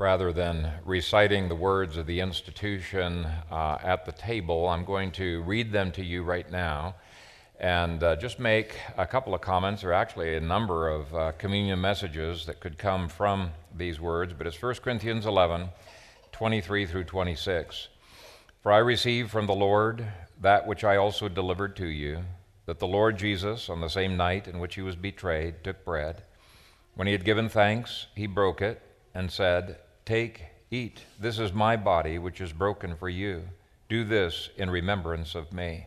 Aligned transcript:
rather 0.00 0.32
than 0.32 0.72
reciting 0.86 1.46
the 1.46 1.54
words 1.54 1.98
of 1.98 2.06
the 2.06 2.20
institution 2.20 3.26
uh, 3.50 3.76
at 3.82 4.06
the 4.06 4.12
table, 4.12 4.66
I'm 4.66 4.82
going 4.82 5.12
to 5.12 5.42
read 5.42 5.72
them 5.72 5.92
to 5.92 6.02
you 6.02 6.22
right 6.22 6.50
now 6.50 6.94
and 7.60 8.02
uh, 8.02 8.16
just 8.16 8.38
make 8.38 8.78
a 8.96 9.06
couple 9.06 9.34
of 9.34 9.42
comments, 9.42 9.84
or 9.84 9.92
actually 9.92 10.34
a 10.36 10.40
number 10.40 10.88
of 10.88 11.14
uh, 11.14 11.32
communion 11.32 11.78
messages 11.82 12.46
that 12.46 12.60
could 12.60 12.78
come 12.78 13.10
from 13.10 13.50
these 13.76 14.00
words. 14.00 14.32
But 14.32 14.46
it's 14.46 14.60
1 14.60 14.76
Corinthians 14.76 15.26
11 15.26 15.68
23 16.32 16.86
through 16.86 17.04
26. 17.04 17.88
For 18.62 18.72
I 18.72 18.78
received 18.78 19.30
from 19.30 19.46
the 19.46 19.52
Lord 19.52 20.06
that 20.40 20.66
which 20.66 20.82
I 20.82 20.96
also 20.96 21.28
delivered 21.28 21.76
to 21.76 21.86
you, 21.86 22.24
that 22.64 22.78
the 22.78 22.86
Lord 22.86 23.18
Jesus, 23.18 23.68
on 23.68 23.82
the 23.82 23.88
same 23.88 24.16
night 24.16 24.48
in 24.48 24.60
which 24.60 24.76
he 24.76 24.80
was 24.80 24.96
betrayed, 24.96 25.62
took 25.62 25.84
bread. 25.84 26.22
When 26.94 27.06
he 27.06 27.12
had 27.12 27.26
given 27.26 27.50
thanks, 27.50 28.06
he 28.14 28.26
broke 28.26 28.62
it 28.62 28.80
and 29.14 29.30
said, 29.30 29.76
Take, 30.10 30.42
eat. 30.72 31.02
This 31.20 31.38
is 31.38 31.52
my 31.52 31.76
body, 31.76 32.18
which 32.18 32.40
is 32.40 32.52
broken 32.52 32.96
for 32.96 33.08
you. 33.08 33.44
Do 33.88 34.02
this 34.02 34.50
in 34.56 34.68
remembrance 34.68 35.36
of 35.36 35.52
me. 35.52 35.86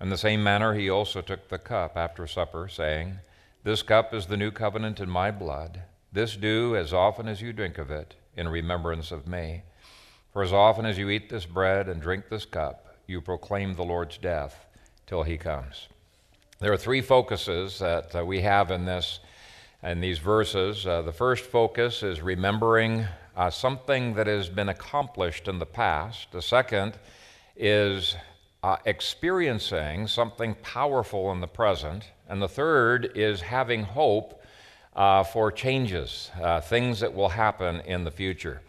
In 0.00 0.08
the 0.08 0.16
same 0.16 0.42
manner, 0.42 0.72
he 0.72 0.88
also 0.88 1.20
took 1.20 1.50
the 1.50 1.58
cup 1.58 1.98
after 1.98 2.26
supper, 2.26 2.66
saying, 2.66 3.18
This 3.62 3.82
cup 3.82 4.14
is 4.14 4.24
the 4.24 4.38
new 4.38 4.50
covenant 4.50 5.00
in 5.00 5.10
my 5.10 5.30
blood. 5.30 5.82
This 6.10 6.34
do 6.34 6.76
as 6.76 6.94
often 6.94 7.28
as 7.28 7.42
you 7.42 7.52
drink 7.52 7.76
of 7.76 7.90
it 7.90 8.14
in 8.38 8.48
remembrance 8.48 9.12
of 9.12 9.28
me. 9.28 9.64
For 10.32 10.42
as 10.42 10.54
often 10.54 10.86
as 10.86 10.96
you 10.96 11.10
eat 11.10 11.28
this 11.28 11.44
bread 11.44 11.90
and 11.90 12.00
drink 12.00 12.30
this 12.30 12.46
cup, 12.46 12.96
you 13.06 13.20
proclaim 13.20 13.74
the 13.74 13.84
Lord's 13.84 14.16
death 14.16 14.64
till 15.06 15.24
he 15.24 15.36
comes. 15.36 15.88
There 16.58 16.72
are 16.72 16.78
three 16.78 17.02
focuses 17.02 17.80
that 17.80 18.16
uh, 18.16 18.24
we 18.24 18.40
have 18.40 18.70
in 18.70 18.86
this 18.86 19.20
in 19.82 20.00
these 20.00 20.18
verses. 20.20 20.86
Uh, 20.86 21.02
the 21.02 21.12
first 21.12 21.44
focus 21.44 22.02
is 22.02 22.22
remembering 22.22 23.06
uh, 23.36 23.50
something 23.50 24.14
that 24.14 24.26
has 24.26 24.48
been 24.48 24.70
accomplished 24.70 25.46
in 25.46 25.58
the 25.58 25.66
past. 25.66 26.32
The 26.32 26.40
second 26.40 26.98
is 27.54 28.16
uh, 28.62 28.76
experiencing 28.86 30.08
something 30.08 30.54
powerful 30.62 31.30
in 31.32 31.40
the 31.40 31.46
present. 31.46 32.04
And 32.28 32.40
the 32.40 32.48
third 32.48 33.12
is 33.14 33.40
having 33.42 33.84
hope 33.84 34.42
uh, 34.94 35.22
for 35.22 35.52
changes, 35.52 36.30
uh, 36.42 36.60
things 36.60 37.00
that 37.00 37.12
will 37.12 37.28
happen 37.28 37.80
in 37.82 38.04
the 38.04 38.10
future. 38.10 38.62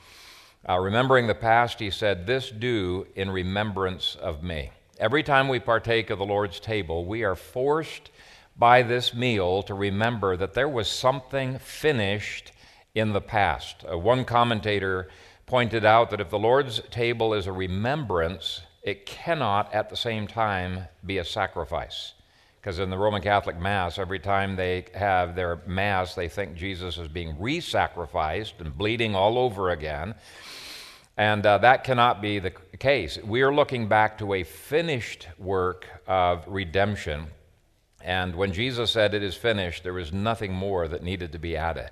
Uh, 0.67 0.77
remembering 0.77 1.27
the 1.27 1.35
past, 1.35 1.79
he 1.79 1.89
said, 1.89 2.27
This 2.27 2.51
do 2.51 3.07
in 3.15 3.31
remembrance 3.31 4.17
of 4.19 4.43
me. 4.43 4.71
Every 4.99 5.23
time 5.23 5.47
we 5.47 5.59
partake 5.59 6.09
of 6.09 6.19
the 6.19 6.25
Lord's 6.25 6.59
table, 6.59 7.05
we 7.05 7.23
are 7.23 7.35
forced 7.35 8.11
by 8.57 8.81
this 8.81 9.13
meal 9.13 9.63
to 9.63 9.73
remember 9.73 10.35
that 10.35 10.53
there 10.53 10.67
was 10.67 10.89
something 10.89 11.57
finished 11.59 12.51
in 12.97 13.13
the 13.13 13.21
past. 13.21 13.85
Uh, 13.89 13.97
one 13.97 14.25
commentator 14.25 15.07
pointed 15.45 15.85
out 15.85 16.09
that 16.09 16.19
if 16.19 16.29
the 16.29 16.39
Lord's 16.39 16.81
table 16.89 17.33
is 17.33 17.47
a 17.47 17.51
remembrance, 17.51 18.61
it 18.83 19.05
cannot 19.05 19.73
at 19.73 19.89
the 19.89 19.95
same 19.95 20.27
time 20.27 20.87
be 21.05 21.17
a 21.17 21.23
sacrifice. 21.23 22.13
Because 22.59 22.79
in 22.79 22.89
the 22.89 22.97
Roman 22.97 23.21
Catholic 23.21 23.57
Mass, 23.59 23.97
every 23.97 24.19
time 24.19 24.55
they 24.55 24.85
have 24.93 25.35
their 25.35 25.61
Mass, 25.67 26.15
they 26.15 26.27
think 26.27 26.55
Jesus 26.55 26.97
is 26.97 27.07
being 27.07 27.35
re 27.39 27.61
sacrificed 27.61 28.55
and 28.59 28.77
bleeding 28.77 29.15
all 29.15 29.37
over 29.37 29.69
again. 29.69 30.15
And 31.15 31.45
uh, 31.45 31.59
that 31.59 31.83
cannot 31.83 32.21
be 32.21 32.39
the 32.39 32.51
case. 32.79 33.17
We 33.23 33.41
are 33.41 33.53
looking 33.53 33.87
back 33.87 34.17
to 34.19 34.33
a 34.33 34.43
finished 34.43 35.27
work 35.37 35.87
of 36.07 36.43
redemption. 36.47 37.27
And 38.01 38.35
when 38.35 38.53
Jesus 38.53 38.91
said, 38.91 39.13
It 39.13 39.23
is 39.23 39.35
finished, 39.35 39.83
there 39.83 39.93
was 39.93 40.11
nothing 40.11 40.53
more 40.53 40.87
that 40.87 41.03
needed 41.03 41.31
to 41.31 41.39
be 41.39 41.55
added. 41.55 41.89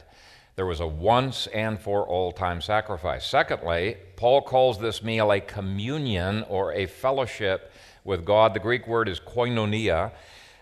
There 0.55 0.65
was 0.65 0.79
a 0.79 0.87
once 0.87 1.47
and 1.47 1.77
for 1.77 2.07
all 2.07 2.31
time 2.31 2.61
sacrifice. 2.61 3.25
Secondly, 3.25 3.97
Paul 4.15 4.41
calls 4.41 4.79
this 4.79 5.03
meal 5.03 5.33
a 5.33 5.41
communion 5.41 6.43
or 6.47 6.71
a 6.71 6.85
fellowship 6.85 7.73
with 8.05 8.23
God. 8.23 8.53
The 8.53 8.61
Greek 8.61 8.87
word 8.87 9.09
is 9.09 9.19
koinonia. 9.19 10.13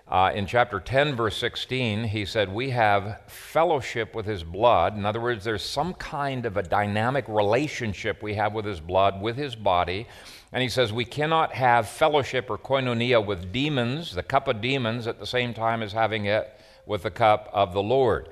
Uh, 0.08 0.32
in 0.34 0.48
chapter 0.48 0.80
10, 0.80 1.16
verse 1.16 1.38
16, 1.38 2.06
he 2.06 2.26
said, 2.26 2.52
We 2.52 2.72
have 2.72 3.22
fellowship 3.28 4.16
with 4.16 4.26
his 4.26 4.44
blood. 4.44 4.98
In 4.98 5.06
other 5.06 5.22
words, 5.22 5.44
there's 5.44 5.64
some 5.64 5.94
kind 5.94 6.48
of 6.48 6.58
a 6.58 6.64
dynamic 6.64 7.26
relationship 7.28 8.24
we 8.24 8.34
have 8.34 8.54
with 8.54 8.66
his 8.66 8.80
blood, 8.80 9.22
with 9.22 9.38
his 9.38 9.56
body. 9.56 10.08
And 10.52 10.64
he 10.64 10.70
says, 10.70 10.92
We 10.92 11.06
cannot 11.06 11.54
have 11.54 11.88
fellowship 11.88 12.50
or 12.50 12.58
koinonia 12.58 13.24
with 13.24 13.52
demons, 13.52 14.16
the 14.16 14.24
cup 14.24 14.48
of 14.48 14.60
demons, 14.60 15.06
at 15.06 15.20
the 15.20 15.28
same 15.28 15.54
time 15.54 15.84
as 15.84 15.94
having 15.94 16.26
it 16.26 16.52
with 16.88 17.04
the 17.04 17.12
cup 17.12 17.48
of 17.54 17.74
the 17.74 17.84
Lord. 17.84 18.30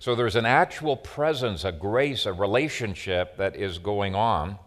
So 0.00 0.14
there's 0.14 0.34
an 0.34 0.46
actual 0.46 0.96
presence, 0.96 1.62
a 1.62 1.72
grace, 1.72 2.24
a 2.24 2.32
relationship 2.32 3.36
that 3.36 3.54
is 3.54 3.76
going 3.76 4.14
on 4.14 4.58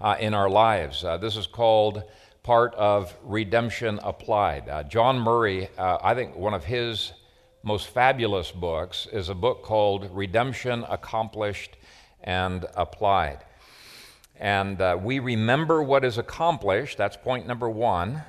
uh, 0.00 0.16
in 0.18 0.34
our 0.34 0.50
lives. 0.50 1.04
Uh, 1.04 1.16
this 1.16 1.36
is 1.36 1.46
called 1.46 2.02
part 2.42 2.74
of 2.74 3.16
Redemption 3.22 4.00
Applied. 4.02 4.68
Uh, 4.68 4.82
John 4.82 5.20
Murray, 5.20 5.68
uh, 5.78 5.98
I 6.02 6.16
think 6.16 6.34
one 6.34 6.54
of 6.54 6.64
his 6.64 7.12
most 7.62 7.86
fabulous 7.90 8.50
books 8.50 9.06
is 9.12 9.28
a 9.28 9.34
book 9.36 9.62
called 9.62 10.10
Redemption 10.10 10.84
Accomplished 10.88 11.76
and 12.24 12.66
Applied. 12.74 13.44
And 14.40 14.80
uh, 14.80 14.98
we 15.00 15.20
remember 15.20 15.84
what 15.84 16.04
is 16.04 16.18
accomplished, 16.18 16.98
that's 16.98 17.16
point 17.16 17.46
number 17.46 17.70
one, 17.70 18.22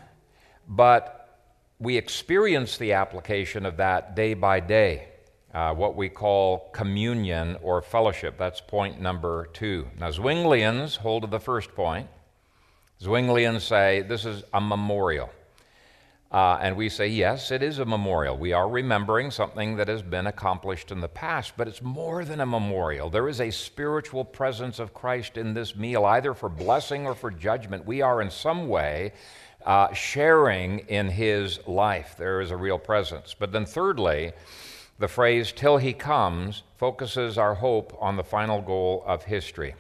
but 0.68 1.40
we 1.80 1.98
experience 1.98 2.78
the 2.78 2.94
application 2.94 3.66
of 3.66 3.78
that 3.78 4.16
day 4.16 4.36
by 4.36 4.60
day 4.60 5.08
uh, 5.54 5.74
what 5.74 5.96
we 5.96 6.10
call 6.10 6.70
communion 6.74 7.58
or 7.62 7.82
fellowship. 7.82 8.38
That's 8.38 8.62
point 8.62 9.00
number 9.00 9.48
two. 9.54 9.88
Now, 10.00 10.10
Zwinglians 10.10 10.98
hold 10.98 11.24
to 11.24 11.30
the 11.30 11.40
first 11.40 11.76
point. 11.76 12.08
Zwinglians 13.02 13.62
say 13.62 14.02
this 14.02 14.26
is 14.26 14.44
a 14.54 14.62
memorial. 14.62 15.30
Uh, 16.32 16.58
and 16.62 16.76
we 16.76 16.90
say, 16.90 17.08
yes, 17.08 17.52
it 17.52 17.62
is 17.62 17.78
a 17.78 17.86
memorial. 17.86 18.36
We 18.36 18.54
are 18.54 18.68
remembering 18.68 19.30
something 19.30 19.76
that 19.76 19.88
has 19.88 20.02
been 20.02 20.26
accomplished 20.26 20.92
in 20.92 21.00
the 21.00 21.08
past, 21.08 21.54
but 21.56 21.68
it's 21.68 21.84
more 21.84 22.26
than 22.26 22.40
a 22.40 22.46
memorial. 22.46 23.12
There 23.12 23.30
is 23.30 23.40
a 23.40 23.52
spiritual 23.52 24.26
presence 24.26 24.80
of 24.80 24.96
Christ 24.96 25.38
in 25.38 25.54
this 25.54 25.76
meal, 25.76 26.06
either 26.06 26.34
for 26.34 26.50
blessing 26.50 27.06
or 27.06 27.14
for 27.14 27.30
judgment. 27.30 27.86
We 27.86 28.02
are 28.02 28.20
in 28.20 28.32
some 28.32 28.68
way 28.68 29.14
uh, 29.64 29.94
sharing 29.94 30.80
in 30.80 31.08
his 31.08 31.60
life. 31.68 32.16
There 32.18 32.42
is 32.42 32.50
a 32.50 32.58
real 32.58 32.80
presence. 32.80 33.36
But 33.38 33.52
then, 33.52 33.68
thirdly, 33.68 34.34
the 35.04 35.10
phrase, 35.10 35.52
till 35.52 35.76
he 35.76 35.92
comes, 35.92 36.64
focuses 36.78 37.38
our 37.38 37.56
hope 37.56 37.94
on 38.00 38.16
the 38.16 38.24
final 38.24 38.62
goal 38.62 39.04
of 39.06 39.26
history. 39.26 39.76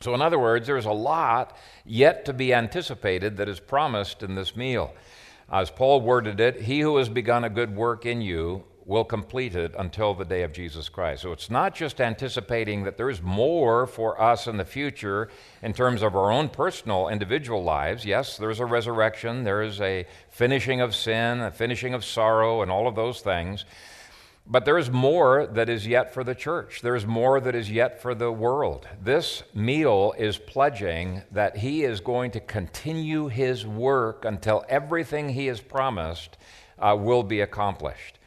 So, 0.00 0.12
in 0.12 0.20
other 0.20 0.40
words, 0.40 0.66
there's 0.66 0.86
a 0.86 0.90
lot 0.92 1.56
yet 1.84 2.24
to 2.24 2.32
be 2.32 2.52
anticipated 2.52 3.36
that 3.36 3.48
is 3.48 3.60
promised 3.60 4.24
in 4.24 4.34
this 4.34 4.56
meal. 4.56 4.92
As 5.52 5.70
Paul 5.70 6.00
worded 6.00 6.40
it, 6.40 6.62
he 6.62 6.80
who 6.80 6.96
has 6.96 7.08
begun 7.08 7.44
a 7.44 7.48
good 7.48 7.76
work 7.76 8.06
in 8.06 8.20
you 8.20 8.64
will 8.84 9.04
complete 9.04 9.54
it 9.54 9.72
until 9.78 10.14
the 10.14 10.24
day 10.24 10.42
of 10.42 10.52
Jesus 10.52 10.88
Christ. 10.88 11.22
So 11.22 11.30
it's 11.30 11.48
not 11.48 11.72
just 11.72 12.00
anticipating 12.00 12.82
that 12.82 12.96
there's 12.96 13.22
more 13.22 13.86
for 13.86 14.20
us 14.20 14.48
in 14.48 14.56
the 14.56 14.64
future 14.64 15.28
in 15.62 15.74
terms 15.74 16.02
of 16.02 16.16
our 16.16 16.32
own 16.32 16.48
personal 16.48 17.06
individual 17.06 17.62
lives. 17.62 18.04
Yes, 18.04 18.36
there's 18.36 18.58
a 18.58 18.66
resurrection, 18.66 19.44
there 19.44 19.62
is 19.62 19.80
a 19.80 20.06
finishing 20.28 20.80
of 20.80 20.92
sin, 20.92 21.40
a 21.40 21.52
finishing 21.52 21.94
of 21.94 22.04
sorrow, 22.04 22.62
and 22.62 22.70
all 22.72 22.88
of 22.88 22.96
those 22.96 23.20
things. 23.20 23.64
But 24.48 24.64
there 24.64 24.78
is 24.78 24.90
more 24.90 25.46
that 25.46 25.68
is 25.68 25.88
yet 25.88 26.14
for 26.14 26.22
the 26.22 26.34
church. 26.34 26.80
There 26.80 26.94
is 26.94 27.04
more 27.04 27.40
that 27.40 27.56
is 27.56 27.68
yet 27.68 28.00
for 28.00 28.14
the 28.14 28.30
world. 28.30 28.86
This 29.02 29.42
meal 29.52 30.14
is 30.16 30.38
pledging 30.38 31.22
that 31.32 31.56
he 31.56 31.82
is 31.82 32.00
going 32.00 32.30
to 32.32 32.40
continue 32.40 33.26
his 33.26 33.66
work 33.66 34.24
until 34.24 34.64
everything 34.68 35.30
he 35.30 35.46
has 35.46 35.60
promised 35.60 36.36
uh, 36.78 36.96
will 36.98 37.24
be 37.24 37.40
accomplished. 37.40 38.20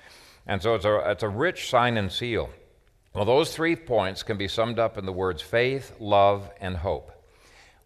And 0.45 0.61
so 0.61 0.75
it's 0.75 0.83
a, 0.83 1.11
it's 1.11 1.23
a 1.23 1.29
rich 1.29 1.69
sign 1.69 1.95
and 1.95 2.11
seal. 2.11 2.49
Well, 3.13 3.23
those 3.25 3.55
three 3.55 3.77
points 3.77 4.21
can 4.21 4.37
be 4.37 4.49
summed 4.49 4.77
up 4.77 4.97
in 4.97 5.05
the 5.05 5.13
words 5.13 5.41
faith, 5.41 5.93
love, 6.01 6.51
and 6.59 6.75
hope. 6.75 7.11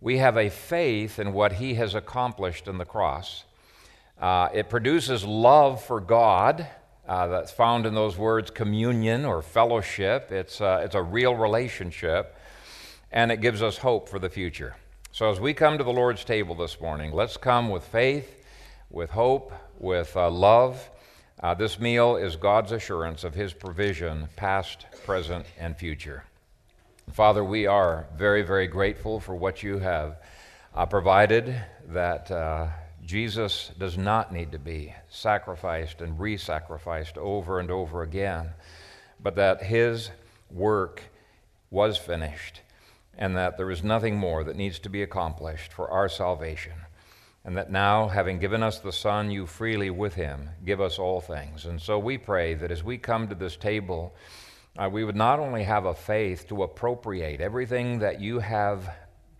We 0.01 0.17
have 0.17 0.37
a 0.37 0.49
faith 0.49 1.19
in 1.19 1.33
what 1.33 1.53
he 1.53 1.75
has 1.75 1.93
accomplished 1.93 2.67
in 2.67 2.79
the 2.79 2.85
cross. 2.85 3.45
Uh, 4.19 4.49
it 4.53 4.69
produces 4.69 5.23
love 5.23 5.83
for 5.83 5.99
God 5.99 6.67
uh, 7.07 7.27
that's 7.27 7.51
found 7.51 7.85
in 7.85 7.93
those 7.93 8.17
words 8.17 8.49
communion 8.49 9.25
or 9.25 9.41
fellowship. 9.41 10.31
It's, 10.31 10.61
uh, 10.61 10.81
it's 10.83 10.95
a 10.95 11.01
real 11.01 11.35
relationship, 11.35 12.35
and 13.11 13.31
it 13.31 13.41
gives 13.41 13.61
us 13.61 13.77
hope 13.77 14.07
for 14.09 14.19
the 14.19 14.29
future. 14.29 14.75
So, 15.11 15.29
as 15.29 15.39
we 15.39 15.53
come 15.53 15.77
to 15.77 15.83
the 15.83 15.93
Lord's 15.93 16.23
table 16.23 16.55
this 16.55 16.79
morning, 16.81 17.11
let's 17.11 17.37
come 17.37 17.69
with 17.69 17.83
faith, 17.83 18.43
with 18.89 19.11
hope, 19.11 19.53
with 19.77 20.15
uh, 20.15 20.29
love. 20.29 20.89
Uh, 21.39 21.53
this 21.53 21.79
meal 21.79 22.15
is 22.15 22.35
God's 22.35 22.71
assurance 22.71 23.23
of 23.23 23.35
His 23.35 23.53
provision, 23.53 24.29
past, 24.35 24.85
present, 25.05 25.45
and 25.59 25.77
future. 25.77 26.23
Father, 27.11 27.43
we 27.43 27.67
are 27.67 28.07
very, 28.17 28.43
very 28.43 28.65
grateful 28.65 29.19
for 29.19 29.35
what 29.35 29.61
you 29.61 29.77
have 29.77 30.17
uh, 30.73 30.85
provided 30.85 31.53
that 31.89 32.31
uh, 32.31 32.67
Jesus 33.05 33.71
does 33.77 33.97
not 33.97 34.31
need 34.33 34.51
to 34.53 34.59
be 34.59 34.95
sacrificed 35.09 36.01
and 36.01 36.19
re 36.19 36.37
sacrificed 36.37 37.17
over 37.17 37.59
and 37.59 37.69
over 37.71 38.01
again, 38.03 38.51
but 39.21 39.35
that 39.35 39.63
his 39.63 40.09
work 40.49 41.03
was 41.69 41.97
finished. 41.97 42.61
and 43.17 43.35
that 43.37 43.57
there 43.57 43.69
is 43.71 43.83
nothing 43.83 44.17
more 44.17 44.43
that 44.43 44.55
needs 44.55 44.79
to 44.79 44.89
be 44.89 45.03
accomplished 45.03 45.71
for 45.71 45.89
our 45.89 46.09
salvation. 46.09 46.73
And 47.45 47.57
that 47.57 47.71
now, 47.71 48.07
having 48.07 48.39
given 48.39 48.63
us 48.63 48.79
the 48.79 48.91
Son, 48.91 49.29
you 49.29 49.45
freely 49.45 49.89
with 49.89 50.15
him 50.15 50.49
give 50.65 50.79
us 50.79 50.97
all 50.97 51.19
things. 51.21 51.65
And 51.65 51.81
so 51.81 51.99
we 51.99 52.17
pray 52.17 52.53
that 52.55 52.71
as 52.71 52.83
we 52.83 52.97
come 52.97 53.27
to 53.27 53.35
this 53.35 53.57
table, 53.57 54.15
uh, 54.77 54.89
we 54.91 55.03
would 55.03 55.15
not 55.15 55.39
only 55.39 55.63
have 55.63 55.85
a 55.85 55.93
faith 55.93 56.47
to 56.47 56.63
appropriate 56.63 57.41
everything 57.41 57.99
that 57.99 58.21
you 58.21 58.39
have 58.39 58.89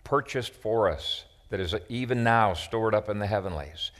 purchased 0.04 0.52
for 0.52 0.90
us, 0.90 1.24
that 1.54 1.60
is 1.60 1.72
even 1.88 2.24
now 2.24 2.52
stored 2.52 2.96
up 2.96 3.08
in 3.08 3.20
the 3.20 3.28
heavenlies, 3.28 3.92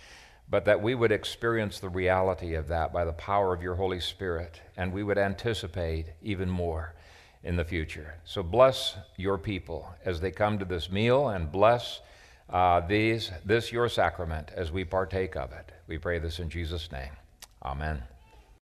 but 0.50 0.64
that 0.64 0.82
we 0.82 0.92
would 0.92 1.12
experience 1.12 1.78
the 1.78 1.88
reality 1.88 2.54
of 2.54 2.66
that 2.66 2.92
by 2.92 3.04
the 3.04 3.12
power 3.12 3.54
of 3.54 3.62
your 3.62 3.76
Holy 3.76 4.00
Spirit, 4.00 4.60
and 4.76 4.92
we 4.92 5.04
would 5.04 5.18
anticipate 5.18 6.06
even 6.20 6.50
more 6.50 6.94
in 7.44 7.54
the 7.54 7.64
future. 7.64 8.16
So 8.24 8.42
bless 8.42 8.96
your 9.16 9.38
people 9.38 9.88
as 10.04 10.20
they 10.20 10.32
come 10.32 10.58
to 10.58 10.64
this 10.64 10.90
meal 10.90 11.28
and 11.28 11.52
bless 11.52 12.00
uh, 12.50 12.80
these, 12.80 13.30
this 13.44 13.70
your 13.70 13.88
sacrament 13.88 14.50
as 14.56 14.72
we 14.72 14.84
partake 14.84 15.36
of 15.36 15.52
it. 15.52 15.70
We 15.86 15.98
pray 15.98 16.18
this 16.18 16.40
in 16.40 16.50
Jesus' 16.50 16.90
name. 16.90 17.12
Amen. 17.62 18.02